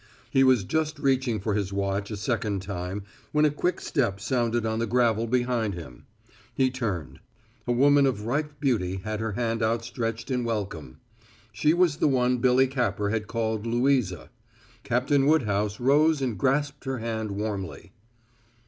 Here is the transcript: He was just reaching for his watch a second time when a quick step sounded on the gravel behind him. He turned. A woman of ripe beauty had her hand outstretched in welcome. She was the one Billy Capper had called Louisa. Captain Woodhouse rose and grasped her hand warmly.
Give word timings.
He 0.31 0.43
was 0.43 0.63
just 0.63 0.97
reaching 0.97 1.39
for 1.39 1.53
his 1.53 1.71
watch 1.71 2.09
a 2.09 2.17
second 2.17 2.63
time 2.63 3.03
when 3.31 3.45
a 3.45 3.51
quick 3.51 3.79
step 3.79 4.19
sounded 4.19 4.65
on 4.65 4.79
the 4.79 4.87
gravel 4.87 5.27
behind 5.27 5.75
him. 5.75 6.07
He 6.55 6.71
turned. 6.71 7.19
A 7.67 7.71
woman 7.71 8.07
of 8.07 8.25
ripe 8.25 8.59
beauty 8.59 9.01
had 9.03 9.19
her 9.19 9.33
hand 9.33 9.61
outstretched 9.61 10.31
in 10.31 10.43
welcome. 10.43 10.97
She 11.53 11.75
was 11.75 11.97
the 11.97 12.07
one 12.07 12.39
Billy 12.39 12.65
Capper 12.65 13.11
had 13.11 13.27
called 13.27 13.67
Louisa. 13.67 14.31
Captain 14.81 15.27
Woodhouse 15.27 15.79
rose 15.79 16.19
and 16.19 16.35
grasped 16.35 16.85
her 16.85 16.97
hand 16.97 17.29
warmly. 17.33 17.91